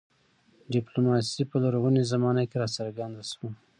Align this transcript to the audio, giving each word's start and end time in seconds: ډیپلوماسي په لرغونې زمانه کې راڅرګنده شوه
ډیپلوماسي 0.73 1.43
په 1.51 1.57
لرغونې 1.63 2.01
زمانه 2.11 2.43
کې 2.49 2.55
راڅرګنده 2.61 3.23
شوه 3.31 3.49